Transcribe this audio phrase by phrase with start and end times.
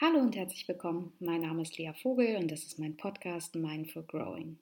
[0.00, 1.12] Hallo und herzlich willkommen.
[1.18, 4.56] Mein Name ist Lea Vogel und das ist mein Podcast Mindful Growing.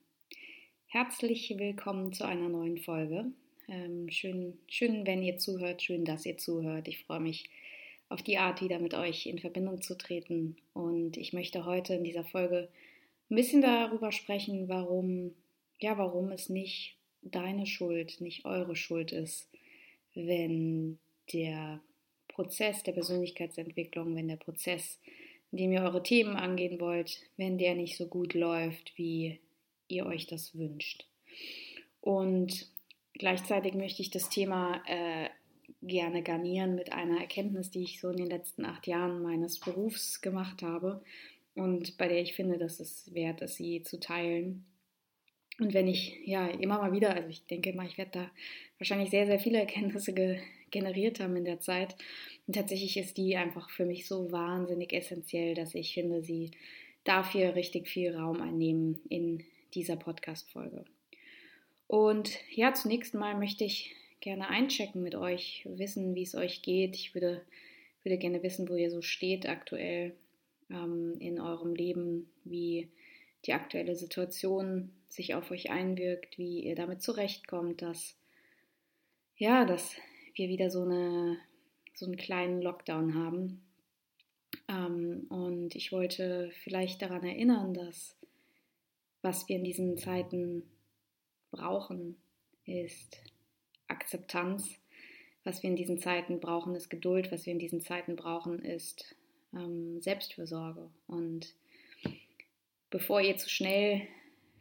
[0.87, 3.27] Herzlich willkommen zu einer neuen Folge.
[3.69, 6.89] Ähm, schön, schön, wenn ihr zuhört, schön, dass ihr zuhört.
[6.89, 7.51] Ich freue mich
[8.09, 10.57] auf die Art, wieder mit euch in Verbindung zu treten.
[10.73, 12.71] Und ich möchte heute in dieser Folge
[13.31, 15.35] ein bisschen darüber sprechen, warum,
[15.79, 19.51] ja, warum es nicht deine Schuld, nicht eure Schuld ist,
[20.15, 20.99] wenn
[21.35, 21.83] der
[22.29, 24.99] Prozess der Persönlichkeitsentwicklung, wenn der Prozess
[25.53, 29.41] indem ihr eure Themen angehen wollt, wenn der nicht so gut läuft, wie
[29.89, 31.07] ihr euch das wünscht.
[32.01, 32.69] Und
[33.15, 35.29] gleichzeitig möchte ich das Thema äh,
[35.83, 40.21] gerne garnieren mit einer Erkenntnis, die ich so in den letzten acht Jahren meines Berufs
[40.21, 41.03] gemacht habe
[41.57, 44.67] und bei der ich finde, dass es wert ist, sie zu teilen.
[45.59, 48.31] Und wenn ich ja immer mal wieder, also ich denke mal, ich werde da
[48.79, 50.39] wahrscheinlich sehr, sehr viele Erkenntnisse ge
[50.71, 51.97] generiert haben in der Zeit.
[52.47, 56.51] Und tatsächlich ist die einfach für mich so wahnsinnig essentiell, dass ich finde, sie
[57.05, 60.85] darf hier richtig viel Raum einnehmen in dieser Podcast-Folge.
[61.87, 66.97] Und ja, zunächst mal möchte ich gerne einchecken mit euch, wissen, wie es euch geht.
[66.97, 67.43] Ich würde,
[68.03, 70.17] würde gerne wissen, wo ihr so steht aktuell
[70.71, 72.89] ähm, in eurem Leben, wie
[73.45, 78.17] die aktuelle Situation sich auf euch einwirkt, wie ihr damit zurechtkommt, dass
[79.37, 79.95] ja, dass
[80.37, 81.39] wir wieder so, eine,
[81.95, 83.63] so einen kleinen Lockdown haben.
[84.69, 88.17] Ähm, und ich wollte vielleicht daran erinnern, dass
[89.23, 90.63] was wir in diesen Zeiten
[91.51, 92.17] brauchen,
[92.65, 93.21] ist
[93.89, 94.79] Akzeptanz.
[95.43, 97.33] Was wir in diesen Zeiten brauchen, ist Geduld.
[97.33, 99.17] Was wir in diesen Zeiten brauchen, ist
[99.53, 100.91] ähm, Selbstfürsorge.
[101.07, 101.55] Und
[102.91, 104.03] bevor ihr zu schnell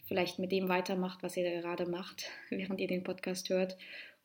[0.08, 3.78] vielleicht mit dem weitermacht, was ihr gerade macht, während ihr den Podcast hört,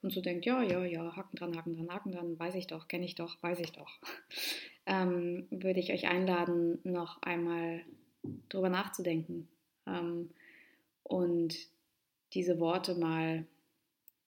[0.03, 2.89] und so denkt, ja, ja, ja, Haken dran, Haken dran, Haken dran, weiß ich doch,
[2.89, 3.99] kenne ich doch, weiß ich doch,
[4.87, 7.83] ähm, würde ich euch einladen, noch einmal
[8.49, 9.49] drüber nachzudenken
[9.87, 10.31] ähm,
[11.03, 11.57] und
[12.33, 13.47] diese Worte mal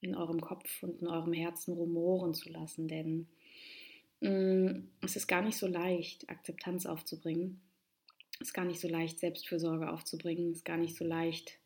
[0.01, 3.27] in eurem Kopf und in eurem Herzen rumoren zu lassen, denn
[4.19, 7.61] mh, mm, es ist gar nicht so leicht, Akzeptanz aufzubringen.
[8.39, 10.51] Es ist gar nicht so leicht, Selbstfürsorge aufzubringen.
[10.51, 11.59] Es ist gar nicht so leicht,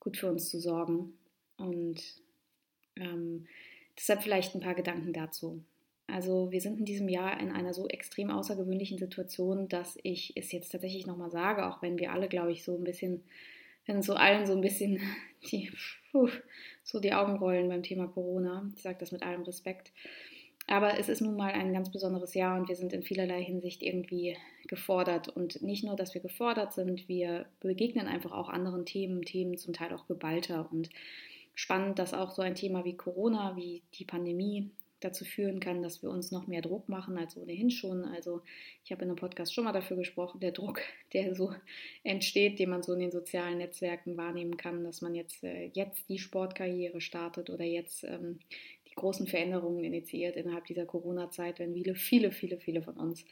[0.00, 1.12] gut für uns zu sorgen.
[1.56, 2.02] Und
[3.00, 3.46] ähm,
[3.96, 5.62] deshalb vielleicht ein paar Gedanken dazu.
[6.06, 10.50] Also wir sind in diesem Jahr in einer so extrem außergewöhnlichen Situation, dass ich es
[10.52, 13.22] jetzt tatsächlich nochmal sage, auch wenn wir alle, glaube ich, so ein bisschen,
[13.84, 15.00] wenn so allen so ein bisschen
[15.50, 15.70] die,
[16.10, 16.30] puh,
[16.82, 18.70] so die Augen rollen beim Thema Corona.
[18.74, 19.92] Ich sage das mit allem Respekt.
[20.66, 23.82] Aber es ist nun mal ein ganz besonderes Jahr und wir sind in vielerlei Hinsicht
[23.82, 24.36] irgendwie
[24.66, 25.28] gefordert.
[25.28, 29.72] Und nicht nur, dass wir gefordert sind, wir begegnen einfach auch anderen Themen, Themen zum
[29.72, 30.68] Teil auch geballter.
[30.70, 30.90] Und
[31.58, 34.70] spannend, dass auch so ein Thema wie Corona, wie die Pandemie
[35.00, 38.04] dazu führen kann, dass wir uns noch mehr Druck machen als ohnehin schon.
[38.04, 38.42] Also
[38.84, 40.80] ich habe in einem Podcast schon mal dafür gesprochen, der Druck,
[41.12, 41.52] der so
[42.04, 46.08] entsteht, den man so in den sozialen Netzwerken wahrnehmen kann, dass man jetzt, äh, jetzt
[46.08, 48.38] die Sportkarriere startet oder jetzt ähm,
[48.88, 53.24] die großen Veränderungen initiiert innerhalb dieser Corona-Zeit, wenn viele, viele, viele, viele von uns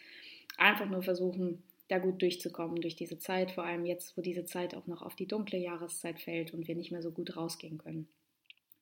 [0.59, 4.75] einfach nur versuchen, da gut durchzukommen durch diese Zeit, vor allem jetzt, wo diese Zeit
[4.75, 8.09] auch noch auf die dunkle Jahreszeit fällt und wir nicht mehr so gut rausgehen können.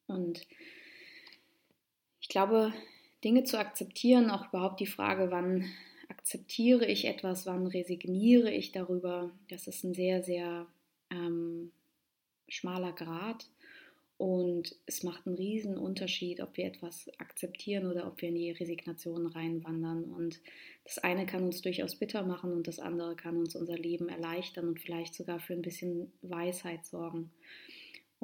[0.06, 0.46] Und
[2.20, 2.72] ich glaube,
[3.22, 5.70] Dinge zu akzeptieren, auch überhaupt die Frage, wann
[6.08, 10.66] akzeptiere ich etwas, wann resigniere ich darüber, das ist ein sehr, sehr
[11.10, 11.72] ähm,
[12.48, 13.46] schmaler Grad.
[14.16, 18.52] Und es macht einen riesen Unterschied, ob wir etwas akzeptieren oder ob wir in die
[18.52, 20.04] Resignation reinwandern.
[20.04, 20.40] Und
[20.84, 24.68] das eine kann uns durchaus bitter machen und das andere kann uns unser Leben erleichtern
[24.68, 27.32] und vielleicht sogar für ein bisschen Weisheit sorgen.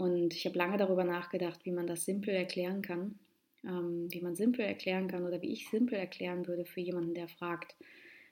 [0.01, 3.19] Und ich habe lange darüber nachgedacht, wie man das simpel erklären kann,
[3.65, 7.29] ähm, wie man simpel erklären kann oder wie ich simpel erklären würde für jemanden, der
[7.29, 7.77] fragt,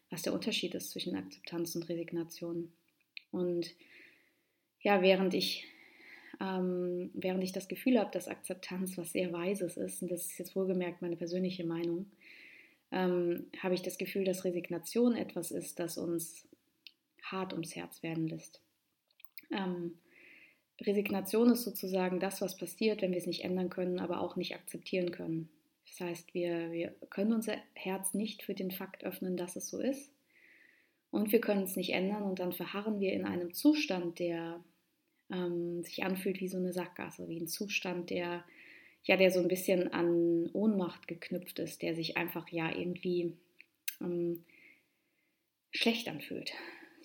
[0.09, 2.73] was der Unterschied ist zwischen Akzeptanz und Resignation.
[3.33, 3.75] Und
[4.81, 5.67] ja, während ich
[6.41, 10.39] ähm, während ich das Gefühl habe, dass Akzeptanz was sehr Weises ist, und das ist
[10.39, 12.07] jetzt wohlgemerkt meine persönliche Meinung,
[12.93, 16.49] ähm, habe ich das Gefühl, dass Resignation etwas ist, das uns
[17.23, 18.63] hart ums Herz werden lässt.
[19.51, 19.99] Ähm,
[20.81, 24.55] Resignation ist sozusagen das, was passiert, wenn wir es nicht ändern können, aber auch nicht
[24.55, 25.49] akzeptieren können.
[25.87, 29.81] Das heißt, wir, wir können unser Herz nicht für den Fakt öffnen, dass es so
[29.81, 30.13] ist.
[31.11, 34.63] Und wir können es nicht ändern und dann verharren wir in einem Zustand, der
[35.31, 38.45] ähm, sich anfühlt wie so eine Sackgasse, wie ein Zustand, der
[39.05, 43.33] ja, der so ein bisschen an Ohnmacht geknüpft ist, der sich einfach ja irgendwie
[44.01, 44.45] ähm,
[45.71, 46.53] schlecht anfühlt.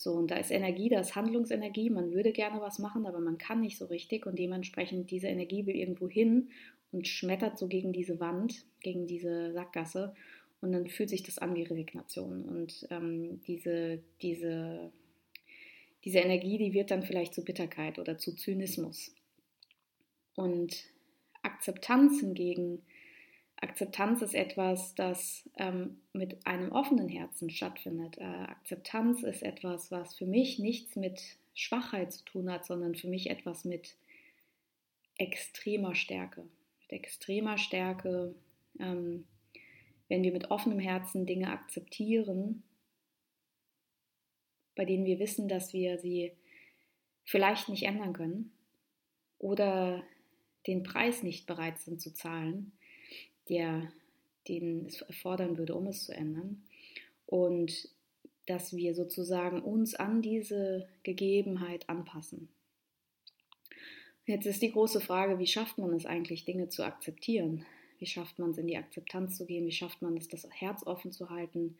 [0.03, 3.37] So, und da ist Energie, da ist Handlungsenergie, man würde gerne was machen, aber man
[3.37, 6.49] kann nicht so richtig und dementsprechend diese Energie will irgendwo hin
[6.91, 10.13] und schmettert so gegen diese Wand, gegen diese Sackgasse
[10.59, 12.43] Und dann fühlt sich das an wie Resignation.
[12.43, 14.91] Und ähm, diese, diese,
[16.03, 19.15] diese Energie, die wird dann vielleicht zu Bitterkeit oder zu Zynismus.
[20.35, 20.83] Und
[21.43, 22.81] Akzeptanz hingegen,
[23.63, 28.17] Akzeptanz ist etwas, das ähm, mit einem offenen Herzen stattfindet.
[28.17, 33.07] Äh, Akzeptanz ist etwas, was für mich nichts mit Schwachheit zu tun hat, sondern für
[33.07, 33.95] mich etwas mit
[35.17, 36.41] extremer Stärke.
[36.81, 38.35] Mit extremer Stärke,
[38.79, 39.25] ähm,
[40.09, 42.63] wenn wir mit offenem Herzen Dinge akzeptieren,
[44.75, 46.33] bei denen wir wissen, dass wir sie
[47.23, 48.51] vielleicht nicht ändern können
[49.37, 50.03] oder
[50.67, 52.73] den Preis nicht bereit sind zu zahlen,
[53.49, 53.91] der
[54.47, 56.63] den es erfordern würde, um es zu ändern.
[57.25, 57.89] Und
[58.45, 62.49] dass wir sozusagen uns an diese Gegebenheit anpassen.
[64.25, 67.65] Jetzt ist die große Frage, wie schafft man es eigentlich, Dinge zu akzeptieren?
[67.99, 69.65] Wie schafft man es, in die Akzeptanz zu gehen?
[69.65, 71.77] Wie schafft man es, das Herz offen zu halten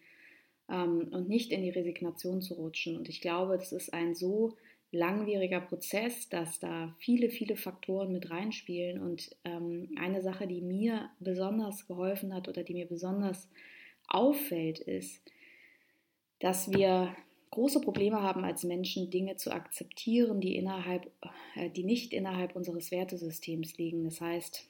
[0.70, 2.98] ähm, und nicht in die Resignation zu rutschen?
[2.98, 4.56] Und ich glaube, das ist ein so
[4.94, 9.02] langwieriger Prozess, dass da viele, viele Faktoren mit reinspielen.
[9.02, 13.50] Und ähm, eine Sache, die mir besonders geholfen hat oder die mir besonders
[14.08, 15.22] auffällt, ist,
[16.40, 17.16] dass wir
[17.50, 21.10] große Probleme haben als Menschen, Dinge zu akzeptieren, die innerhalb,
[21.56, 24.04] äh, die nicht innerhalb unseres Wertesystems liegen.
[24.04, 24.68] Das heißt,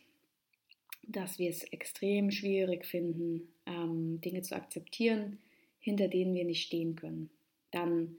[1.07, 5.39] dass wir es extrem schwierig finden, ähm, Dinge zu akzeptieren,
[5.79, 7.29] hinter denen wir nicht stehen können.
[7.71, 8.15] Dann,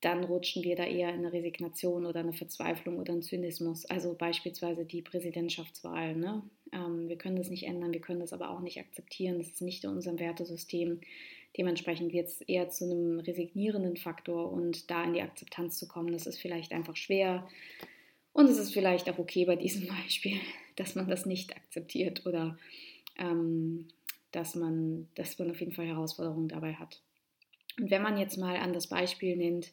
[0.00, 3.84] dann rutschen wir da eher in eine Resignation oder eine Verzweiflung oder einen Zynismus.
[3.84, 6.16] Also beispielsweise die Präsidentschaftswahl.
[6.16, 6.42] Ne?
[6.72, 9.38] Ähm, wir können das nicht ändern, wir können das aber auch nicht akzeptieren.
[9.38, 11.00] Das ist nicht in unserem Wertesystem.
[11.56, 16.12] Dementsprechend wird es eher zu einem resignierenden Faktor und da in die Akzeptanz zu kommen,
[16.12, 17.46] das ist vielleicht einfach schwer.
[18.32, 20.38] Und es ist vielleicht auch okay bei diesem Beispiel,
[20.76, 22.56] dass man das nicht akzeptiert oder
[23.18, 23.88] ähm,
[24.32, 27.02] dass, man, dass man auf jeden Fall Herausforderungen dabei hat.
[27.78, 29.72] Und wenn man jetzt mal an das Beispiel nennt,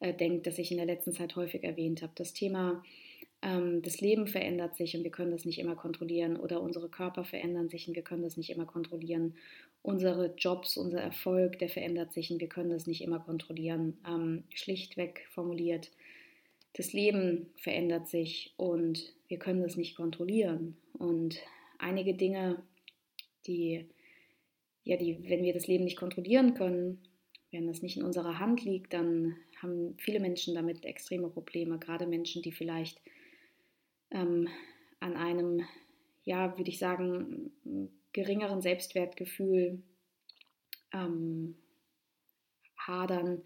[0.00, 2.82] äh, denkt, das ich in der letzten Zeit häufig erwähnt habe, das Thema
[3.44, 7.24] ähm, das Leben verändert sich und wir können das nicht immer kontrollieren oder unsere Körper
[7.24, 9.34] verändern sich und wir können das nicht immer kontrollieren.
[9.82, 13.98] Unsere Jobs, unser Erfolg, der verändert sich und wir können das nicht immer kontrollieren.
[14.08, 15.90] Ähm, schlichtweg formuliert,
[16.72, 20.76] das Leben verändert sich und wir können das nicht kontrollieren.
[20.94, 21.38] Und
[21.78, 22.62] einige Dinge,
[23.46, 23.86] die,
[24.84, 27.02] ja, die, wenn wir das Leben nicht kontrollieren können,
[27.52, 32.06] wenn das nicht in unserer Hand liegt, dann haben viele Menschen damit extreme Probleme, gerade
[32.06, 33.00] Menschen, die vielleicht
[34.10, 34.48] ähm,
[35.00, 35.62] an einem,
[36.24, 37.50] ja, würde ich sagen,
[38.12, 39.82] geringeren Selbstwertgefühl
[40.92, 41.56] ähm,
[42.76, 43.42] hadern,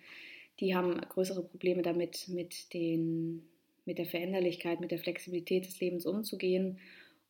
[0.60, 3.48] die haben größere Probleme damit, mit, den,
[3.84, 6.80] mit der Veränderlichkeit, mit der Flexibilität des Lebens umzugehen.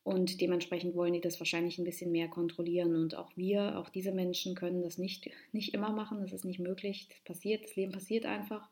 [0.09, 2.95] Und dementsprechend wollen die das wahrscheinlich ein bisschen mehr kontrollieren.
[2.95, 6.21] Und auch wir, auch diese Menschen können das nicht, nicht immer machen.
[6.21, 7.07] Das ist nicht möglich.
[7.09, 8.67] Das passiert, das Leben passiert einfach.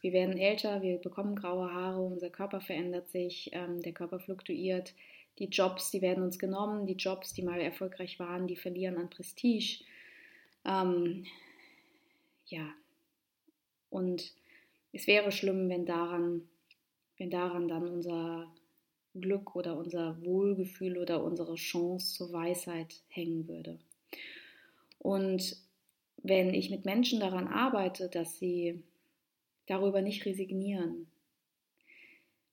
[0.00, 4.94] Wir werden älter, wir bekommen graue Haare, unser Körper verändert sich, ähm, der Körper fluktuiert.
[5.38, 9.10] Die Jobs, die werden uns genommen, die Jobs, die mal erfolgreich waren, die verlieren an
[9.10, 9.84] Prestige.
[10.64, 11.26] Ähm,
[12.46, 12.66] ja,
[13.90, 14.32] und
[14.94, 16.48] es wäre schlimm, wenn daran,
[17.18, 18.50] wenn daran dann unser
[19.14, 23.78] Glück oder unser Wohlgefühl oder unsere Chance zur Weisheit hängen würde.
[24.98, 25.56] Und
[26.22, 28.82] wenn ich mit Menschen daran arbeite, dass sie
[29.66, 31.06] darüber nicht resignieren.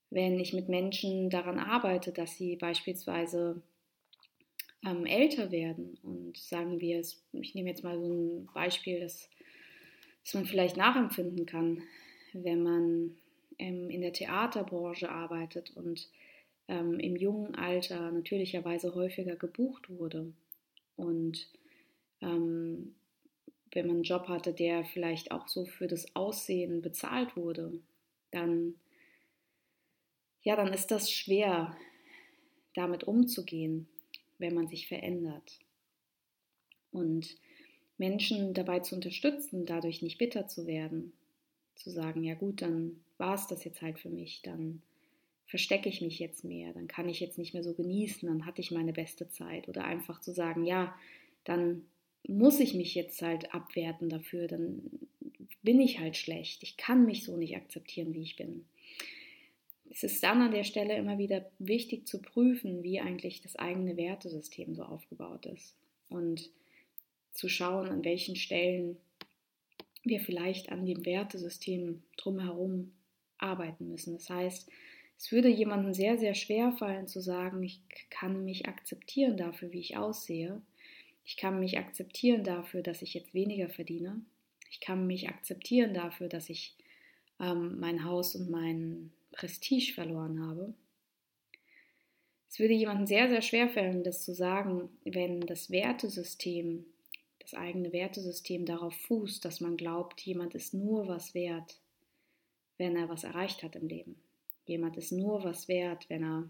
[0.10, 3.62] Wenn ich mit Menschen daran arbeite, dass sie beispielsweise
[4.86, 9.30] ähm, älter werden und sagen wir es, ich nehme jetzt mal so ein Beispiel, das,
[10.24, 11.84] das man vielleicht nachempfinden kann,
[12.34, 13.18] wenn man
[13.60, 16.10] ähm, in der Theaterbranche arbeitet und
[16.70, 20.32] ähm, im jungen Alter natürlicherweise häufiger gebucht wurde
[20.96, 21.50] und
[22.22, 22.96] ähm,
[23.72, 27.80] wenn man einen Job hatte, der vielleicht auch so für das Aussehen bezahlt wurde,
[28.32, 28.76] dann,
[30.42, 31.76] ja, dann ist das schwer,
[32.74, 33.88] damit umzugehen,
[34.38, 35.60] wenn man sich verändert.
[36.92, 37.38] Und
[37.98, 41.14] Menschen dabei zu unterstützen, dadurch nicht bitter zu werden,
[41.76, 44.82] zu sagen, ja gut, dann war es das jetzt halt für mich, dann
[45.50, 48.62] verstecke ich mich jetzt mehr, dann kann ich jetzt nicht mehr so genießen, dann hatte
[48.62, 49.68] ich meine beste Zeit.
[49.68, 50.96] Oder einfach zu sagen, ja,
[51.44, 51.86] dann
[52.28, 54.84] muss ich mich jetzt halt abwerten dafür, dann
[55.64, 56.62] bin ich halt schlecht.
[56.62, 58.66] Ich kann mich so nicht akzeptieren, wie ich bin.
[59.90, 63.98] Es ist dann an der Stelle immer wieder wichtig zu prüfen, wie eigentlich das eigene
[63.98, 65.76] Wertesystem so aufgebaut ist
[66.10, 66.52] und
[67.32, 68.98] zu schauen, an welchen Stellen
[70.04, 72.92] wir vielleicht an dem Wertesystem drumherum
[73.40, 74.14] arbeiten müssen.
[74.14, 74.70] Das heißt,
[75.20, 79.82] es würde jemandem sehr, sehr schwer fallen zu sagen, ich kann mich akzeptieren dafür, wie
[79.82, 80.62] ich aussehe,
[81.26, 84.22] Ich kann mich akzeptieren dafür, dass ich jetzt weniger verdiene.
[84.72, 86.76] Ich kann mich akzeptieren dafür, dass ich
[87.40, 90.74] ähm, mein Haus und mein Prestige verloren habe.
[92.50, 96.86] Es würde jemandem sehr, sehr schwer fallen, das zu sagen, wenn das Wertesystem,
[97.40, 101.78] das eigene Wertesystem darauf fußt, dass man glaubt, jemand ist nur was wert,
[102.78, 104.16] wenn er was erreicht hat im Leben.
[104.70, 106.48] Jemand ist nur was wert, wenn er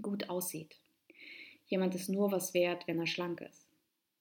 [0.00, 0.74] gut aussieht.
[1.66, 3.68] Jemand ist nur was wert, wenn er schlank ist.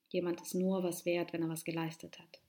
[0.10, 2.42] Jemand ist nur was wert, wenn er was geleistet hat.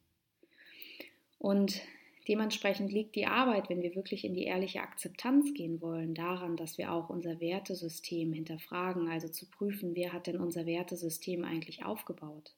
[1.38, 1.82] Und
[2.26, 6.78] dementsprechend liegt die Arbeit, wenn wir wirklich in die ehrliche Akzeptanz gehen wollen, daran, dass
[6.78, 12.56] wir auch unser Wertesystem hinterfragen, also zu prüfen, wer hat denn unser Wertesystem eigentlich aufgebaut.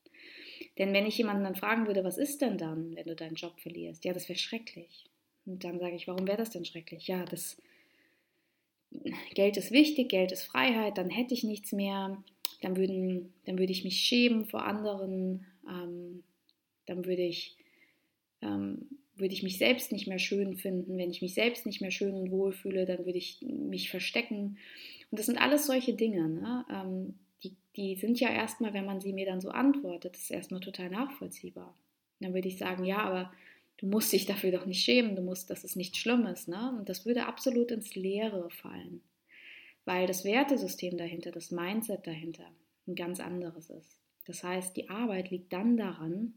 [0.78, 3.60] Denn wenn ich jemanden dann fragen würde, was ist denn dann, wenn du deinen Job
[3.60, 4.06] verlierst?
[4.06, 5.04] Ja, das wäre schrecklich.
[5.44, 7.06] Und dann sage ich, warum wäre das denn schrecklich?
[7.06, 7.60] Ja, das
[9.34, 12.22] Geld ist wichtig, Geld ist Freiheit, dann hätte ich nichts mehr,
[12.62, 16.22] dann, würden, dann würde ich mich schämen vor anderen, ähm,
[16.86, 17.56] dann würde ich,
[18.42, 20.96] ähm, würde ich mich selbst nicht mehr schön finden.
[20.96, 24.58] Wenn ich mich selbst nicht mehr schön und wohl fühle, dann würde ich mich verstecken.
[25.10, 26.64] Und das sind alles solche Dinge, ne?
[26.70, 30.60] ähm, die, die sind ja erstmal, wenn man sie mir dann so antwortet, ist erstmal
[30.60, 31.74] total nachvollziehbar.
[32.20, 33.32] Dann würde ich sagen, ja, aber
[33.78, 36.76] du musst dich dafür doch nicht schämen, du musst, das ist nichts Schlimmes, ne?
[36.78, 39.00] Und das würde absolut ins Leere fallen,
[39.84, 42.44] weil das Wertesystem dahinter, das Mindset dahinter
[42.86, 44.00] ein ganz anderes ist.
[44.26, 46.34] Das heißt, die Arbeit liegt dann daran,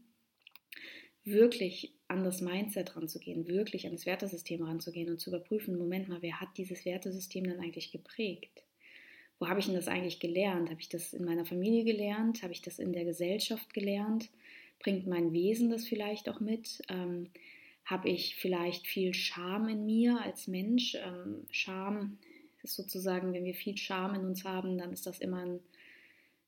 [1.24, 6.22] wirklich an das Mindset ranzugehen, wirklich an das Wertesystem ranzugehen und zu überprüfen, Moment mal,
[6.22, 8.64] wer hat dieses Wertesystem dann eigentlich geprägt?
[9.38, 10.70] Wo habe ich denn das eigentlich gelernt?
[10.70, 12.42] Habe ich das in meiner Familie gelernt?
[12.42, 14.30] Habe ich das in der Gesellschaft gelernt?
[14.82, 16.82] Bringt mein Wesen das vielleicht auch mit?
[16.88, 17.28] Ähm,
[17.84, 20.96] Habe ich vielleicht viel Scham in mir als Mensch?
[20.96, 22.18] Ähm, Scham
[22.62, 25.60] ist sozusagen, wenn wir viel Scham in uns haben, dann ist das immer ein,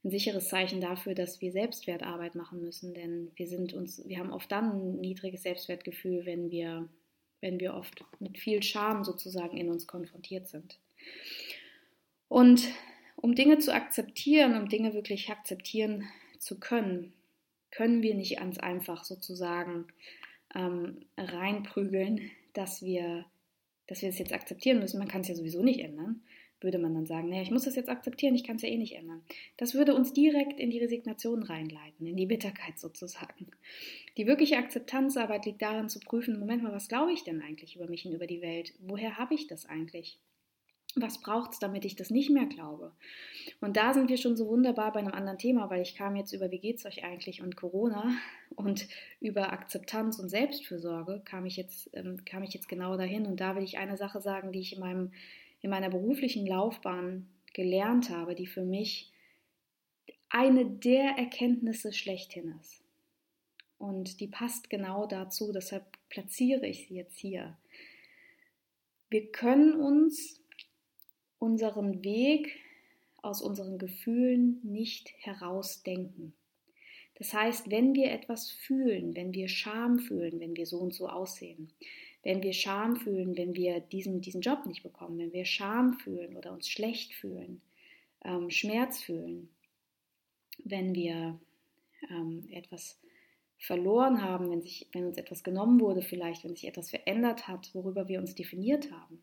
[0.02, 2.92] ein sicheres Zeichen dafür, dass wir Selbstwertarbeit machen müssen.
[2.92, 6.88] Denn wir sind uns, wir haben oft dann ein niedriges Selbstwertgefühl, wenn wir,
[7.40, 10.78] wenn wir oft mit viel Scham sozusagen in uns konfrontiert sind.
[12.28, 12.68] Und
[13.16, 16.04] um Dinge zu akzeptieren, um Dinge wirklich akzeptieren
[16.38, 17.12] zu können,
[17.74, 19.86] können wir nicht ganz einfach sozusagen
[20.54, 23.24] ähm, reinprügeln, dass wir,
[23.86, 24.98] dass wir es jetzt akzeptieren müssen.
[24.98, 26.22] Man kann es ja sowieso nicht ändern.
[26.60, 28.78] Würde man dann sagen, naja, ich muss das jetzt akzeptieren, ich kann es ja eh
[28.78, 29.22] nicht ändern.
[29.58, 33.48] Das würde uns direkt in die Resignation reinleiten, in die Bitterkeit sozusagen.
[34.16, 37.86] Die wirkliche Akzeptanzarbeit liegt darin zu prüfen, Moment mal, was glaube ich denn eigentlich über
[37.86, 38.72] mich und über die Welt?
[38.78, 40.18] Woher habe ich das eigentlich?
[40.96, 42.92] Was braucht es, damit ich das nicht mehr glaube?
[43.60, 46.32] Und da sind wir schon so wunderbar bei einem anderen Thema, weil ich kam jetzt
[46.32, 48.12] über, wie geht es euch eigentlich und Corona
[48.54, 48.86] und
[49.20, 53.26] über Akzeptanz und Selbstfürsorge kam ich jetzt, ähm, kam ich jetzt genau dahin.
[53.26, 55.12] Und da will ich eine Sache sagen, die ich in, meinem,
[55.60, 59.12] in meiner beruflichen Laufbahn gelernt habe, die für mich
[60.28, 62.82] eine der Erkenntnisse schlechthin ist.
[63.78, 67.56] Und die passt genau dazu, deshalb platziere ich sie jetzt hier.
[69.10, 70.43] Wir können uns
[71.44, 72.56] unseren Weg
[73.22, 76.34] aus unseren Gefühlen nicht herausdenken.
[77.16, 81.08] Das heißt, wenn wir etwas fühlen, wenn wir Scham fühlen, wenn wir so und so
[81.08, 81.70] aussehen,
[82.22, 86.36] wenn wir Scham fühlen, wenn wir diesen, diesen Job nicht bekommen, wenn wir Scham fühlen
[86.36, 87.60] oder uns schlecht fühlen,
[88.24, 89.48] ähm, Schmerz fühlen,
[90.64, 91.38] wenn wir
[92.10, 92.98] ähm, etwas
[93.58, 97.74] verloren haben, wenn, sich, wenn uns etwas genommen wurde, vielleicht, wenn sich etwas verändert hat,
[97.74, 99.22] worüber wir uns definiert haben,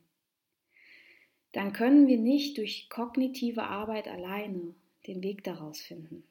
[1.51, 4.73] dann können wir nicht durch kognitive Arbeit alleine
[5.07, 6.23] den Weg daraus finden.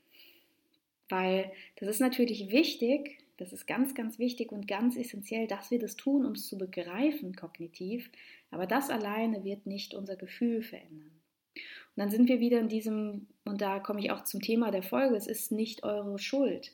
[1.09, 5.79] Weil das ist natürlich wichtig, das ist ganz, ganz wichtig und ganz essentiell, dass wir
[5.79, 8.11] das tun, um es zu begreifen kognitiv,
[8.51, 11.11] aber das alleine wird nicht unser Gefühl verändern.
[11.55, 14.83] Und dann sind wir wieder in diesem, und da komme ich auch zum Thema der
[14.83, 16.73] Folge, es ist nicht eure Schuld,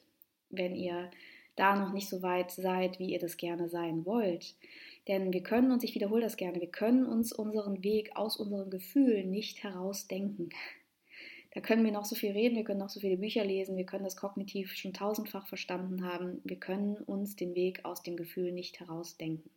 [0.50, 1.10] wenn ihr
[1.54, 4.54] da noch nicht so weit seid, wie ihr das gerne sein wollt.
[5.08, 8.70] Denn wir können uns, ich wiederhole das gerne, wir können uns unseren Weg aus unseren
[8.70, 10.50] Gefühlen nicht herausdenken.
[11.56, 13.86] Da können wir noch so viel reden, wir können noch so viele Bücher lesen, wir
[13.86, 16.40] können das kognitiv schon tausendfach verstanden haben.
[16.44, 19.48] Wir können uns den Weg aus dem Gefühl nicht herausdenken.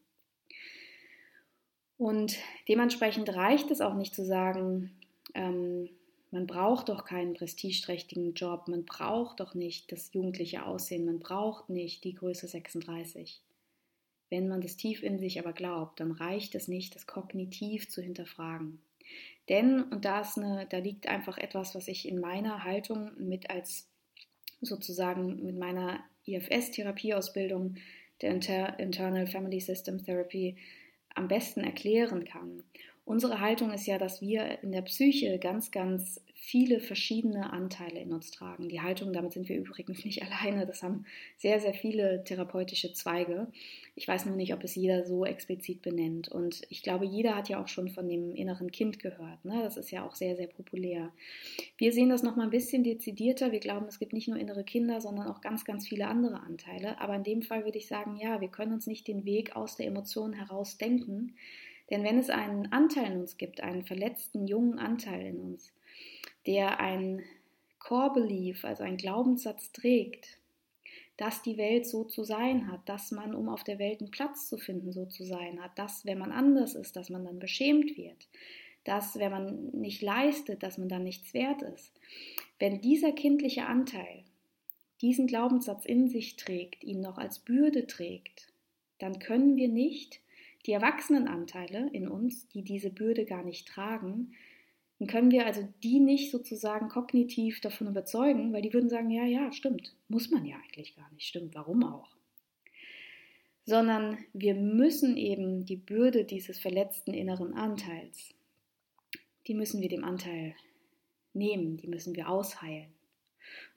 [1.97, 2.37] Und
[2.69, 4.91] dementsprechend reicht es auch nicht zu sagen,
[5.33, 5.89] ähm,
[6.31, 11.69] man braucht doch keinen prestigeträchtigen Job, man braucht doch nicht das jugendliche Aussehen, man braucht
[11.69, 13.41] nicht die Größe 36.
[14.29, 18.01] Wenn man das tief in sich aber glaubt, dann reicht es nicht, das kognitiv zu
[18.01, 18.81] hinterfragen.
[19.49, 23.49] Denn, und da, ist eine, da liegt einfach etwas, was ich in meiner Haltung mit
[23.49, 23.89] als
[24.61, 27.75] sozusagen mit meiner IFS-Therapieausbildung
[28.21, 30.57] der Inter Internal Family System Therapy
[31.15, 32.63] am besten erklären kann.
[33.09, 38.13] Unsere Haltung ist ja, dass wir in der Psyche ganz, ganz viele verschiedene Anteile in
[38.13, 38.69] uns tragen.
[38.69, 41.05] Die Haltung, damit sind wir übrigens nicht alleine, das haben
[41.39, 43.47] sehr, sehr viele therapeutische Zweige.
[43.95, 46.27] Ich weiß nur nicht, ob es jeder so explizit benennt.
[46.29, 49.43] Und ich glaube, jeder hat ja auch schon von dem inneren Kind gehört.
[49.43, 49.59] Ne?
[49.63, 51.11] Das ist ja auch sehr, sehr populär.
[51.79, 53.51] Wir sehen das nochmal ein bisschen dezidierter.
[53.51, 57.01] Wir glauben, es gibt nicht nur innere Kinder, sondern auch ganz, ganz viele andere Anteile.
[57.01, 59.77] Aber in dem Fall würde ich sagen, ja, wir können uns nicht den Weg aus
[59.77, 61.33] der Emotion heraus denken.
[61.89, 65.73] Denn wenn es einen Anteil in uns gibt, einen verletzten jungen Anteil in uns,
[66.45, 67.23] der ein
[67.79, 70.37] Core Belief, also ein Glaubenssatz trägt,
[71.17, 74.47] dass die Welt so zu sein hat, dass man, um auf der Welt einen Platz
[74.47, 77.97] zu finden, so zu sein hat, dass, wenn man anders ist, dass man dann beschämt
[77.97, 78.27] wird,
[78.83, 81.99] dass, wenn man nicht leistet, dass man dann nichts wert ist.
[82.57, 84.23] Wenn dieser kindliche Anteil
[85.01, 88.53] diesen Glaubenssatz in sich trägt, ihn noch als Bürde trägt,
[88.99, 90.21] dann können wir nicht
[90.65, 94.33] die Erwachsenenanteile in uns, die diese Bürde gar nicht tragen,
[95.07, 99.51] können wir also die nicht sozusagen kognitiv davon überzeugen, weil die würden sagen, ja, ja,
[99.53, 102.09] stimmt, muss man ja eigentlich gar nicht, stimmt, warum auch?
[103.63, 108.33] Sondern wir müssen eben die Bürde dieses verletzten inneren Anteils,
[109.47, 110.53] die müssen wir dem Anteil
[111.33, 112.91] nehmen, die müssen wir ausheilen.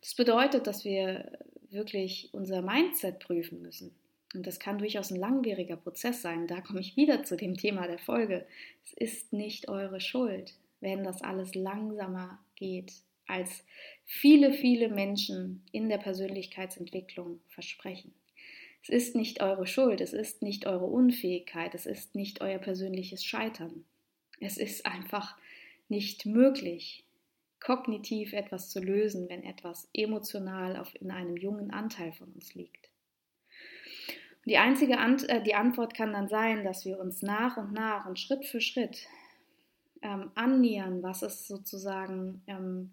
[0.01, 1.39] Das bedeutet, dass wir
[1.71, 3.95] wirklich unser Mindset prüfen müssen.
[4.35, 6.47] Und das kann durchaus ein langwieriger Prozess sein.
[6.47, 8.47] Da komme ich wieder zu dem Thema der Folge.
[8.85, 12.93] Es ist nicht eure Schuld wenn das alles langsamer geht,
[13.27, 13.65] als
[14.05, 18.13] viele, viele Menschen in der Persönlichkeitsentwicklung versprechen.
[18.83, 23.25] Es ist nicht eure Schuld, es ist nicht eure Unfähigkeit, es ist nicht euer persönliches
[23.25, 23.85] Scheitern.
[24.41, 25.39] Es ist einfach
[25.89, 27.05] nicht möglich,
[27.61, 32.92] kognitiv etwas zu lösen, wenn etwas emotional auf, in einem jungen Anteil von uns liegt.
[34.45, 38.07] Die einzige Ant äh, die Antwort kann dann sein, dass wir uns nach und nach
[38.07, 39.07] und Schritt für Schritt
[40.03, 42.91] ähm, annähern, was ist sozusagen, ähm,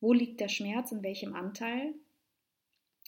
[0.00, 1.94] wo liegt der Schmerz, in welchem Anteil?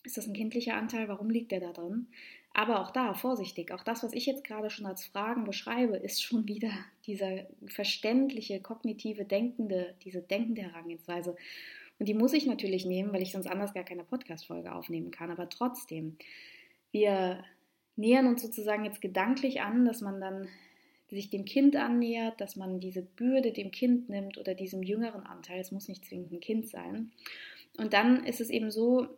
[0.02, 1.08] Ist das ein kindlicher Anteil?
[1.08, 2.08] Warum liegt der da drin?
[2.52, 6.22] Aber auch da, vorsichtig, auch das, was ich jetzt gerade schon als Fragen beschreibe, ist
[6.22, 6.72] schon wieder
[7.06, 11.37] diese verständliche, kognitive, denkende, diese denkende Herangehensweise.
[11.98, 15.30] Und die muss ich natürlich nehmen, weil ich sonst anders gar keine Podcast-Folge aufnehmen kann.
[15.30, 16.16] Aber trotzdem,
[16.90, 17.44] wir
[17.96, 20.48] nähern uns sozusagen jetzt gedanklich an, dass man dann
[21.09, 25.61] sich dem Kind annähert, dass man diese Bürde dem Kind nimmt oder diesem jüngeren Anteil,
[25.61, 27.12] es muss nicht zwingend ein Kind sein.
[27.76, 29.09] Und dann ist es eben so,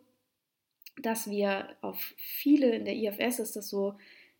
[1.01, 3.95] dass wir auf viele, in der IFS ist das so,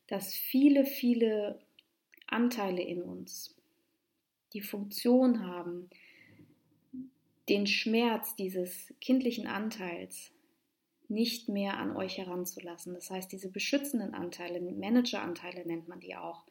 [0.08, 1.60] dass viele, viele
[2.28, 3.56] Anteile in uns
[4.54, 5.90] die Funktion haben,
[7.50, 10.32] den Schmerz dieses kindlichen Anteils
[11.10, 12.94] nicht mehr an euch heranzulassen.
[12.94, 16.44] Das heißt, diese beschützenden Anteile, Manageranteile nennt man die auch,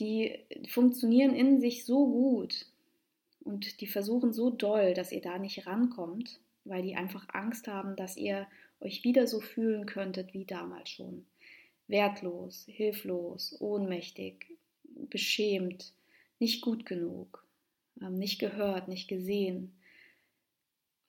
[0.00, 2.66] die funktionieren in sich so gut
[3.44, 7.96] und die versuchen so doll, dass ihr da nicht rankommt, weil die einfach Angst haben,
[7.96, 8.46] dass ihr
[8.80, 11.26] euch wieder so fühlen könntet wie damals schon.
[11.88, 14.46] Wertlos, hilflos, ohnmächtig,
[14.84, 15.92] beschämt,
[16.38, 17.44] nicht gut genug,
[18.00, 19.72] ähm, nicht gehört, nicht gesehen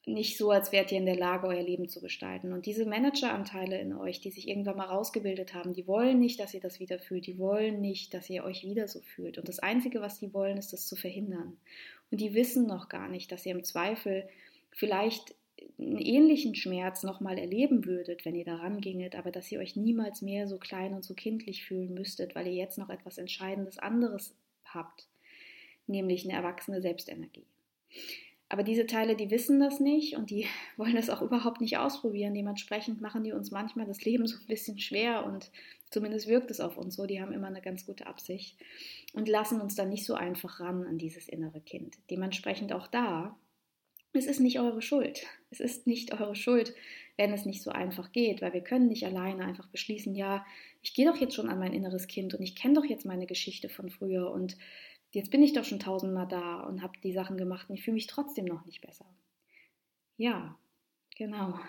[0.06, 2.52] nicht so, als wärt ihr in der Lage, euer Leben zu gestalten.
[2.52, 6.54] Und diese Manageranteile in euch, die sich irgendwann mal rausgebildet haben, die wollen nicht, dass
[6.54, 7.26] ihr das wieder fühlt.
[7.26, 9.38] Die wollen nicht, dass ihr euch wieder so fühlt.
[9.38, 11.58] Und das Einzige, was die wollen, ist, das zu verhindern.
[12.12, 14.28] Und die wissen noch gar nicht, dass ihr im Zweifel
[14.72, 15.36] vielleicht
[15.80, 20.22] einen ähnlichen Schmerz nochmal erleben würdet, wenn ihr daran ginget, aber dass ihr euch niemals
[20.22, 24.36] mehr so klein und so kindlich fühlen müsstet, weil ihr jetzt noch etwas Entscheidendes anderes
[24.66, 25.08] habt,
[25.88, 27.46] nämlich eine erwachsene Selbstenergie.
[28.54, 30.46] Aber diese Teile, die wissen das nicht und die
[30.78, 32.36] wollen das auch überhaupt nicht ausprobieren.
[32.36, 35.50] Dementsprechend machen die uns manchmal das Leben so ein bisschen schwer und
[35.90, 37.08] zumindest wirkt es auf uns so.
[37.08, 38.56] Die haben immer eine ganz gute Absicht
[39.14, 41.98] und lassen uns dann nicht so einfach ran an dieses innere Kind.
[42.12, 43.36] Dementsprechend auch da,
[44.14, 45.26] es ist nicht eure Schuld.
[45.50, 46.76] Es ist nicht eure Schuld,
[47.18, 50.46] wenn es nicht so einfach geht, weil wir können nicht alleine einfach beschließen, ja,
[50.84, 53.26] ich gehe doch jetzt schon an mein inneres Kind und ich kenne doch jetzt meine
[53.26, 54.58] Geschichte von früher und
[55.14, 57.96] jetzt bin ich doch schon tausendmal da und habe die Sachen gemacht und ich fühle
[57.96, 59.06] mich trotzdem noch nicht besser.
[60.18, 60.58] Ja,
[61.16, 61.60] genau,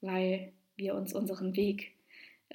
[0.00, 1.92] weil wir uns unseren Weg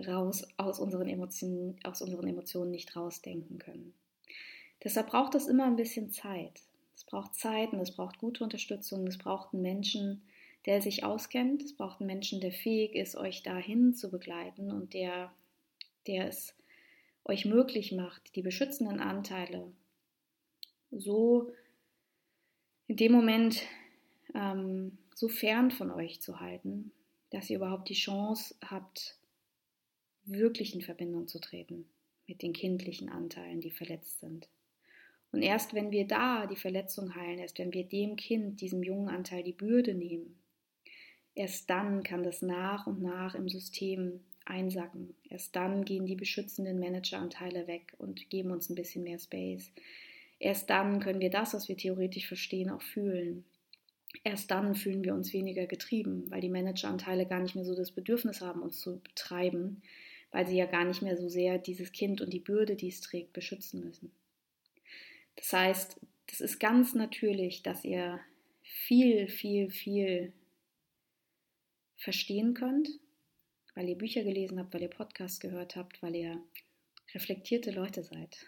[0.07, 3.93] raus aus unseren Emotionen, aus unseren Emotionen nicht rausdenken können.
[4.83, 6.62] Deshalb braucht es immer ein bisschen Zeit.
[6.95, 9.07] Es braucht Zeit und es braucht gute Unterstützung.
[9.07, 10.21] Es braucht einen Menschen,
[10.65, 11.62] der sich auskennt.
[11.63, 15.31] Es braucht einen Menschen, der fähig ist, euch dahin zu begleiten und der,
[16.07, 16.55] der es
[17.25, 19.71] euch möglich macht, die beschützenden Anteile
[20.91, 21.52] so
[22.88, 23.62] in dem Moment
[24.34, 26.91] ähm, so fern von euch zu halten,
[27.30, 29.17] dass ihr überhaupt die Chance habt,
[30.25, 31.86] wirklich in Verbindung zu treten
[32.28, 34.47] mit den kindlichen Anteilen, die verletzt sind.
[35.32, 39.10] Und erst wenn wir da die Verletzung heilen, erst wenn wir dem Kind, diesem jungen
[39.10, 40.39] Anteil die Bürde nehmen,
[41.36, 45.13] erst dann kann das nach und nach im System einsacken.
[45.30, 49.71] Erst dann gehen die beschützenden Manageranteile weg und geben uns ein bisschen mehr Space.
[50.39, 53.43] Erst dann können wir das, was wir theoretisch verstehen, auch fühlen.
[54.23, 57.91] Erst dann fühlen wir uns weniger getrieben, weil die Manageranteile gar nicht mehr so das
[57.91, 59.82] Bedürfnis haben, uns zu betreiben,
[60.32, 63.02] weil sie ja gar nicht mehr so sehr dieses Kind und die Bürde, die es
[63.02, 64.12] trägt, beschützen müssen.
[65.36, 68.19] Das heißt, das ist ganz natürlich, dass ihr
[68.62, 70.34] viel, viel, viel
[71.97, 72.89] verstehen könnt,
[73.75, 76.41] weil ihr Bücher gelesen habt, weil ihr Podcasts gehört habt, weil ihr
[77.13, 78.45] reflektierte Leute seid.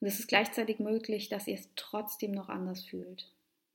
[0.00, 3.32] Und es ist gleichzeitig möglich, dass ihr es trotzdem noch anders fühlt.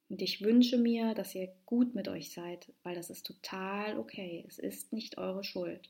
[0.09, 4.43] Und ich wünsche mir, dass ihr gut mit euch seid, weil das ist total okay.
[4.47, 5.89] Es ist nicht eure Schuld.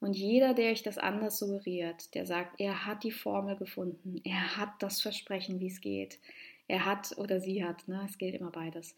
[0.00, 4.56] Und jeder, der euch das anders suggeriert, der sagt, er hat die Formel gefunden, er
[4.56, 6.18] hat das Versprechen, wie es geht,
[6.66, 8.96] er hat oder sie hat, ne, es gilt immer beides,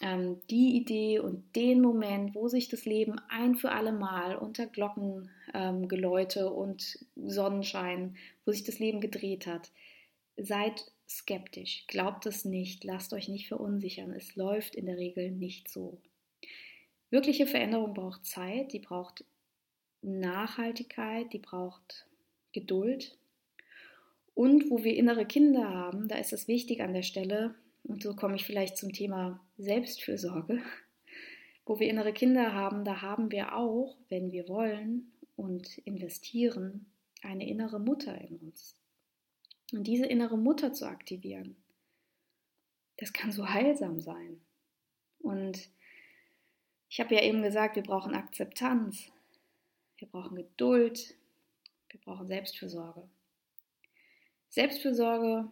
[0.00, 4.66] ähm, die Idee und den Moment, wo sich das Leben ein für alle Mal unter
[4.66, 9.70] Glockengeläute ähm, und Sonnenschein, wo sich das Leben gedreht hat,
[10.38, 15.68] seid skeptisch, glaubt es nicht, lasst euch nicht verunsichern, es läuft in der Regel nicht
[15.68, 16.00] so.
[17.10, 19.24] Wirkliche Veränderung braucht Zeit, die braucht
[20.02, 22.06] Nachhaltigkeit, die braucht
[22.52, 23.16] Geduld.
[24.34, 28.14] Und wo wir innere Kinder haben, da ist es wichtig an der Stelle, und so
[28.14, 30.62] komme ich vielleicht zum Thema Selbstfürsorge,
[31.66, 36.86] wo wir innere Kinder haben, da haben wir auch, wenn wir wollen und investieren,
[37.22, 38.76] eine innere Mutter in uns.
[39.72, 41.56] Und diese innere Mutter zu aktivieren,
[42.96, 44.40] das kann so heilsam sein.
[45.18, 45.70] Und
[46.88, 49.12] ich habe ja eben gesagt, wir brauchen Akzeptanz.
[49.98, 51.16] Wir brauchen Geduld.
[51.90, 53.08] Wir brauchen Selbstfürsorge.
[54.48, 55.50] Selbstfürsorge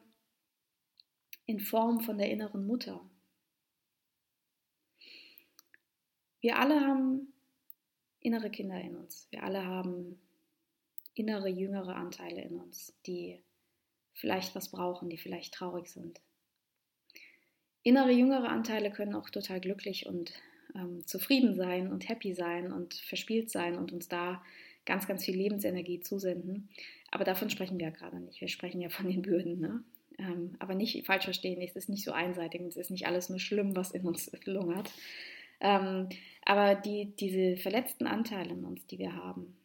[1.45, 3.01] in Form von der inneren Mutter.
[6.41, 7.33] Wir alle haben
[8.21, 9.29] innere Kinder in uns.
[9.31, 10.21] Wir alle haben
[11.15, 13.43] innere, jüngere Anteile in uns, die
[14.17, 16.21] vielleicht was brauchen, die vielleicht traurig sind.
[17.83, 20.33] Innere, jüngere Anteile können auch total glücklich und
[20.75, 24.43] ähm, zufrieden sein und happy sein und verspielt sein und uns da
[24.85, 26.69] ganz, ganz viel Lebensenergie zusenden.
[27.11, 28.41] Aber davon sprechen wir ja gerade nicht.
[28.41, 29.61] Wir sprechen ja von den Bürden.
[29.61, 29.85] Ne?
[30.19, 33.39] Ähm, aber nicht falsch verstehen, es ist nicht so einseitig, es ist nicht alles nur
[33.39, 34.91] schlimm, was in uns lungert.
[35.61, 36.09] Ähm,
[36.45, 39.57] aber die, diese verletzten Anteile in uns, die wir haben,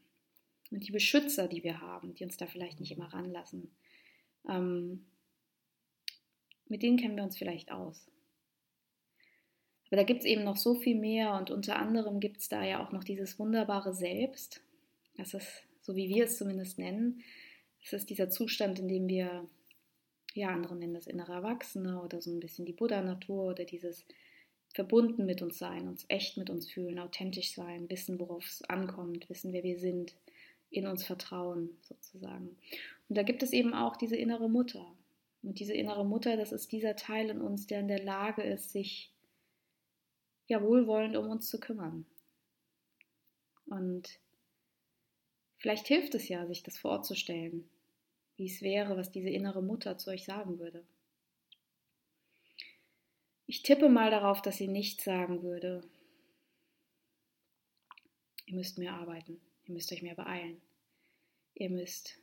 [0.71, 3.69] und die Beschützer, die wir haben, die uns da vielleicht nicht immer ranlassen,
[4.47, 5.05] ähm,
[6.67, 8.07] mit denen kennen wir uns vielleicht aus.
[9.87, 12.63] Aber da gibt es eben noch so viel mehr und unter anderem gibt es da
[12.63, 14.61] ja auch noch dieses wunderbare Selbst.
[15.17, 17.21] Das ist, so wie wir es zumindest nennen,
[17.83, 19.45] es ist dieser Zustand, in dem wir,
[20.33, 24.05] ja, andere nennen das innere Erwachsene oder so ein bisschen die Buddha-Natur oder dieses
[24.73, 29.29] verbunden mit uns sein, uns echt mit uns fühlen, authentisch sein, wissen, worauf es ankommt,
[29.29, 30.15] wissen, wer wir sind,
[30.69, 32.55] in uns vertrauen sozusagen.
[33.11, 34.89] Und da gibt es eben auch diese innere Mutter.
[35.43, 38.71] Und diese innere Mutter, das ist dieser Teil in uns, der in der Lage ist,
[38.71, 39.11] sich
[40.47, 42.05] ja wohlwollend um uns zu kümmern.
[43.65, 44.17] Und
[45.57, 47.69] vielleicht hilft es ja, sich das vorzustellen,
[48.37, 50.87] wie es wäre, was diese innere Mutter zu euch sagen würde.
[53.45, 55.83] Ich tippe mal darauf, dass sie nicht sagen würde,
[58.45, 60.61] ihr müsst mehr arbeiten, ihr müsst euch mehr beeilen,
[61.55, 62.17] ihr müsst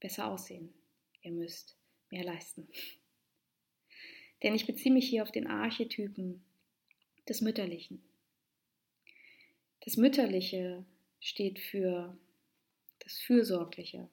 [0.00, 0.72] besser aussehen,
[1.22, 1.76] ihr müsst
[2.10, 2.68] mehr leisten.
[4.42, 6.44] Denn ich beziehe mich hier auf den Archetypen
[7.28, 8.02] des Mütterlichen.
[9.80, 10.84] Das Mütterliche
[11.20, 12.16] steht für
[13.00, 14.08] das Fürsorgliche,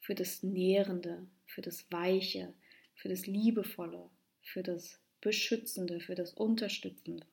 [0.00, 2.52] für das Nährende, für das Weiche,
[2.94, 4.10] für das Liebevolle,
[4.42, 7.26] für das Beschützende, für das Unterstützende.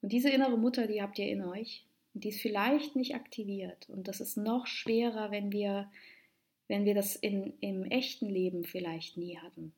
[0.00, 3.88] Und diese innere Mutter, die habt ihr in euch, die ist vielleicht nicht aktiviert.
[3.88, 5.90] Und das ist noch schwerer, wenn wir,
[6.68, 9.72] wenn wir das in, im echten Leben vielleicht nie hatten.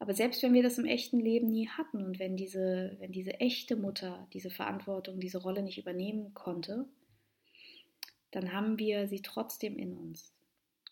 [0.00, 3.40] Aber selbst wenn wir das im echten Leben nie hatten und wenn diese, wenn diese
[3.40, 6.86] echte Mutter diese Verantwortung, diese Rolle nicht übernehmen konnte,
[8.30, 10.32] dann haben wir sie trotzdem in uns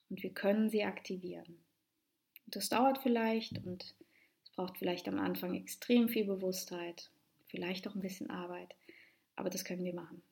[0.08, 1.58] und wir können sie aktivieren.
[2.46, 3.94] Und das dauert vielleicht und
[4.42, 7.10] es braucht vielleicht am Anfang extrem viel Bewusstheit,
[7.46, 8.74] vielleicht auch ein bisschen Arbeit,
[9.36, 10.22] aber das können wir machen.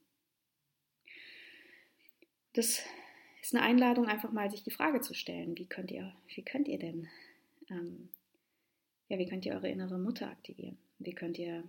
[2.55, 2.83] Das
[3.47, 6.69] ist eine Einladung, einfach mal sich die Frage zu stellen, wie könnt ihr, wie könnt
[6.69, 7.09] ihr denn
[7.71, 8.09] ähm,
[9.09, 10.79] ja, wie könnt ihr eure innere Mutter aktivieren?
[10.99, 11.63] Wie könnt ihr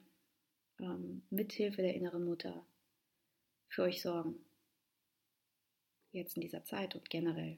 [0.79, 2.65] ähm, mithilfe der inneren Mutter
[3.67, 4.35] für euch sorgen?
[6.11, 7.57] Jetzt in dieser Zeit und generell.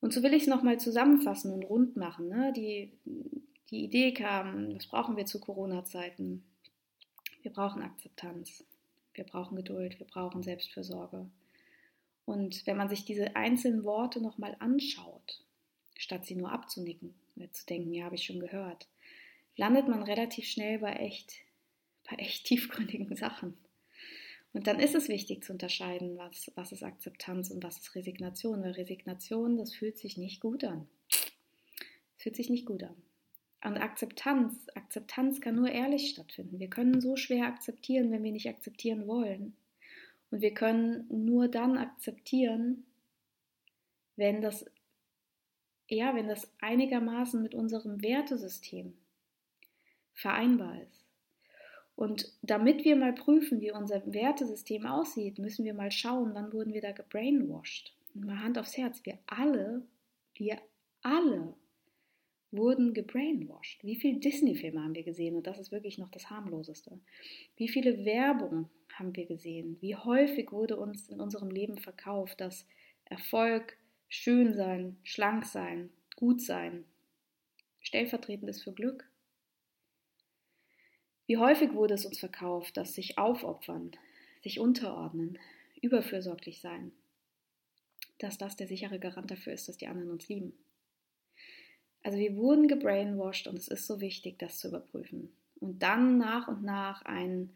[0.00, 2.28] Und so will ich es nochmal zusammenfassen und rund machen.
[2.28, 2.52] Ne?
[2.54, 2.92] Die,
[3.70, 6.44] die Idee kam, was brauchen wir zu Corona-Zeiten?
[7.42, 8.64] Wir brauchen Akzeptanz,
[9.14, 11.28] wir brauchen Geduld, wir brauchen Selbstfürsorge.
[12.28, 15.42] Und wenn man sich diese einzelnen Worte nochmal anschaut,
[15.96, 18.86] statt sie nur abzunicken oder zu denken, ja, habe ich schon gehört,
[19.56, 21.36] landet man relativ schnell bei echt,
[22.06, 23.56] bei echt tiefgründigen Sachen.
[24.52, 28.62] Und dann ist es wichtig zu unterscheiden, was, was ist Akzeptanz und was ist Resignation.
[28.62, 30.86] Weil Resignation, das fühlt sich nicht gut an.
[31.10, 32.96] Es fühlt sich nicht gut an.
[33.64, 36.58] Und Akzeptanz, Akzeptanz kann nur ehrlich stattfinden.
[36.58, 39.56] Wir können so schwer akzeptieren, wenn wir nicht akzeptieren wollen.
[40.30, 42.84] Und wir können nur dann akzeptieren,
[44.16, 44.64] wenn das,
[45.88, 48.94] ja, wenn das einigermaßen mit unserem Wertesystem
[50.12, 51.04] vereinbar ist.
[51.94, 56.72] Und damit wir mal prüfen, wie unser Wertesystem aussieht, müssen wir mal schauen, wann wurden
[56.72, 57.92] wir da gebrainwashed.
[58.14, 59.82] Mal Hand aufs Herz, wir alle,
[60.34, 60.58] wir
[61.02, 61.54] alle
[62.50, 63.84] wurden gebrainwashed.
[63.84, 65.36] Wie viele Disney-Filme haben wir gesehen?
[65.36, 66.98] Und das ist wirklich noch das harmloseste.
[67.56, 69.76] Wie viele Werbung haben wir gesehen?
[69.80, 72.66] Wie häufig wurde uns in unserem Leben verkauft, dass
[73.04, 73.76] Erfolg,
[74.08, 76.84] schön sein, schlank sein, gut sein,
[77.80, 79.08] stellvertretend ist für Glück?
[81.26, 83.92] Wie häufig wurde es uns verkauft, dass sich aufopfern,
[84.42, 85.38] sich unterordnen,
[85.82, 86.92] überfürsorglich sein,
[88.18, 90.54] dass das der sichere Garant dafür ist, dass die anderen uns lieben.
[92.02, 95.32] Also wir wurden gebrainwashed und es ist so wichtig, das zu überprüfen.
[95.60, 97.50] Und dann nach und nach ein,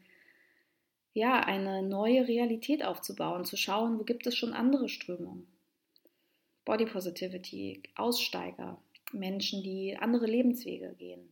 [1.13, 5.47] ja, eine neue Realität aufzubauen, zu schauen, wo gibt es schon andere Strömungen.
[6.65, 8.77] Body Positivity, Aussteiger,
[9.11, 11.29] Menschen, die andere Lebenswege gehen.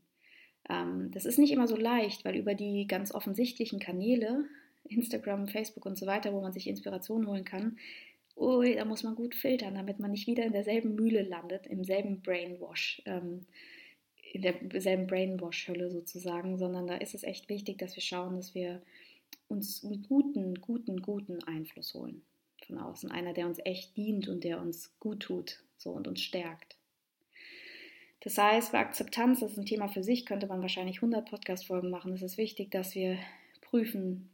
[0.69, 4.45] Ähm, das ist nicht immer so leicht, weil über die ganz offensichtlichen Kanäle,
[4.85, 7.77] Instagram, Facebook und so weiter, wo man sich Inspiration holen kann,
[8.37, 11.83] ui, da muss man gut filtern, damit man nicht wieder in derselben Mühle landet, im
[11.83, 13.45] selben Brainwash, ähm,
[14.33, 18.81] in derselben Brainwash-Hölle sozusagen, sondern da ist es echt wichtig, dass wir schauen, dass wir
[19.47, 22.21] uns einen guten, guten, guten Einfluss holen
[22.65, 23.11] von außen.
[23.11, 26.77] Einer, der uns echt dient und der uns gut tut so, und uns stärkt.
[28.23, 31.89] Das heißt, bei Akzeptanz, das ist ein Thema für sich, könnte man wahrscheinlich 100 Podcast-Folgen
[31.89, 32.13] machen.
[32.13, 33.17] Es ist wichtig, dass wir
[33.61, 34.29] prüfen,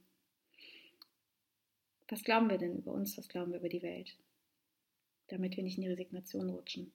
[2.07, 4.17] was glauben wir denn über uns, was glauben wir über die Welt,
[5.27, 6.91] damit wir nicht in die Resignation rutschen.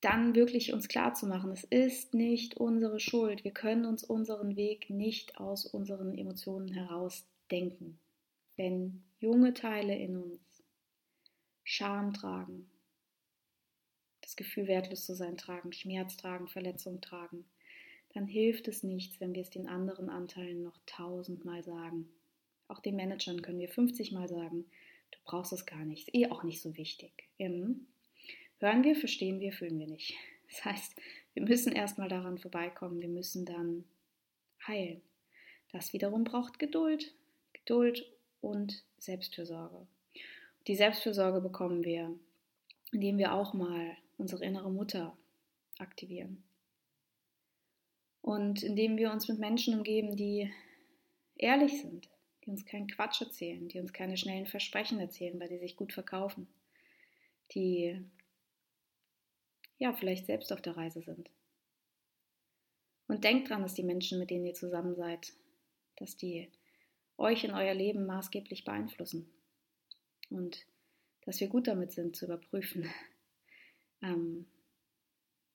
[0.00, 3.42] Dann wirklich uns klar zu machen, es ist nicht unsere Schuld.
[3.42, 7.98] Wir können uns unseren Weg nicht aus unseren Emotionen heraus denken.
[8.56, 10.62] Wenn junge Teile in uns
[11.62, 12.70] Scham tragen,
[14.20, 17.46] das Gefühl, wertlos zu sein, tragen, Schmerz tragen, Verletzung tragen,
[18.12, 22.08] dann hilft es nichts, wenn wir es den anderen Anteilen noch tausendmal sagen.
[22.68, 24.64] Auch den Managern können wir 50 Mal sagen,
[25.10, 27.12] du brauchst es gar nicht, ist eh auch nicht so wichtig.
[27.36, 27.86] Im
[28.58, 30.14] hören wir, verstehen wir, fühlen wir nicht.
[30.46, 31.00] Das heißt,
[31.32, 33.84] wir müssen erstmal daran vorbeikommen, wir müssen dann
[34.68, 35.00] heilen.
[35.72, 37.12] Das wiederum braucht Geduld,
[37.54, 38.06] Geduld
[38.40, 39.88] und Selbstfürsorge.
[40.68, 42.14] Die Selbstfürsorge bekommen wir,
[42.92, 45.16] indem wir auch mal unsere innere Mutter
[45.78, 46.44] aktivieren.
[48.20, 50.52] Und indem wir uns mit Menschen umgeben, die
[51.36, 52.08] ehrlich sind,
[52.44, 55.92] die uns keinen Quatsch erzählen, die uns keine schnellen Versprechen erzählen, weil die sich gut
[55.92, 56.46] verkaufen,
[57.54, 58.04] die
[59.78, 61.30] ja vielleicht selbst auf der Reise sind.
[63.06, 65.32] Und denkt dran, dass die Menschen, mit denen ihr zusammen seid,
[65.96, 66.50] dass die
[67.16, 69.30] euch in euer Leben maßgeblich beeinflussen.
[70.30, 70.66] Und
[71.22, 72.90] dass wir gut damit sind zu überprüfen,
[74.02, 74.46] ähm,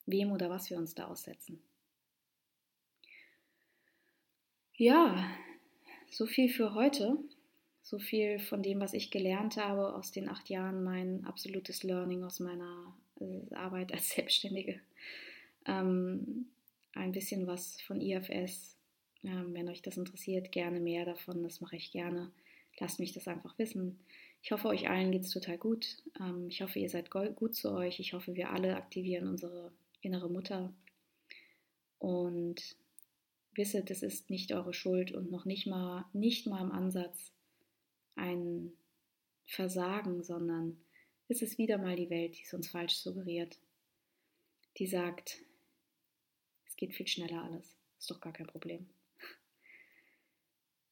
[0.06, 1.62] wem oder was wir uns da aussetzen.
[4.76, 5.30] Ja,
[6.10, 7.18] so viel für heute.
[7.82, 12.24] So viel von dem, was ich gelernt habe aus den acht Jahren, mein absolutes Learning
[12.24, 14.80] aus meiner äh, Arbeit als Selbstständige.
[15.66, 16.48] Ähm,
[16.94, 18.76] ein bisschen was von IFS.
[19.24, 21.44] Ähm, wenn euch das interessiert, gerne mehr davon.
[21.44, 22.32] Das mache ich gerne.
[22.80, 24.00] Lasst mich das einfach wissen.
[24.42, 25.98] Ich hoffe, euch allen geht es total gut.
[26.20, 28.00] Ähm, ich hoffe, ihr seid gut zu euch.
[28.00, 30.74] Ich hoffe, wir alle aktivieren unsere innere Mutter.
[31.98, 32.76] Und
[33.54, 37.32] wisset, es ist nicht eure Schuld und noch nicht mal, nicht mal im Ansatz
[38.16, 38.74] ein
[39.46, 40.78] Versagen, sondern
[41.28, 43.58] es ist wieder mal die Welt, die es uns falsch suggeriert.
[44.78, 45.40] Die sagt,
[46.68, 47.78] es geht viel schneller alles.
[47.98, 48.88] Ist doch gar kein Problem.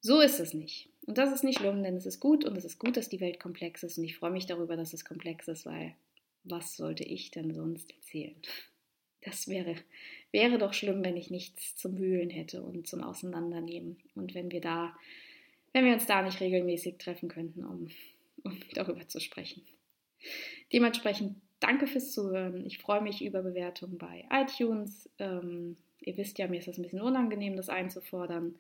[0.01, 0.89] So ist es nicht.
[1.05, 3.19] Und das ist nicht schlimm, denn es ist gut und es ist gut, dass die
[3.19, 5.95] Welt komplex ist und ich freue mich darüber, dass es komplex ist, weil
[6.43, 8.35] was sollte ich denn sonst erzählen?
[9.21, 9.75] Das wäre,
[10.31, 13.97] wäre doch schlimm, wenn ich nichts zum Wühlen hätte und zum Auseinandernehmen.
[14.15, 14.95] Und wenn wir da,
[15.73, 17.89] wenn wir uns da nicht regelmäßig treffen könnten, um,
[18.43, 19.63] um darüber zu sprechen.
[20.71, 22.65] Dementsprechend danke fürs Zuhören.
[22.65, 25.09] Ich freue mich über Bewertungen bei iTunes.
[25.19, 28.55] Ähm, ihr wisst ja, mir ist das ein bisschen unangenehm, das einzufordern.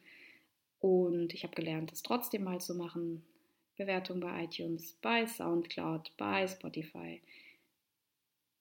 [0.79, 3.23] Und ich habe gelernt, das trotzdem mal zu machen.
[3.77, 7.21] Bewertung bei iTunes, bei SoundCloud, bei Spotify.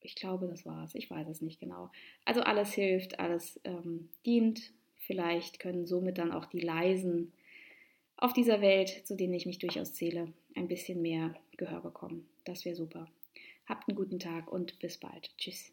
[0.07, 0.95] Ich glaube, das war's.
[0.95, 1.90] Ich weiß es nicht genau.
[2.25, 4.73] Also alles hilft, alles ähm, dient.
[5.01, 7.33] Vielleicht können somit dann auch die Leisen
[8.16, 12.29] auf dieser Welt, zu denen ich mich durchaus zähle, ein bisschen mehr Gehör bekommen.
[12.45, 13.09] Das wäre super.
[13.66, 15.37] Habt einen guten Tag und bis bald.
[15.38, 15.73] Tschüss.